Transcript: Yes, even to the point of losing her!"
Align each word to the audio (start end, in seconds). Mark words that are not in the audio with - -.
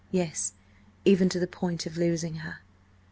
Yes, 0.09 0.53
even 1.05 1.29
to 1.29 1.39
the 1.39 1.45
point 1.45 1.85
of 1.85 1.95
losing 1.95 2.37
her!" 2.37 2.61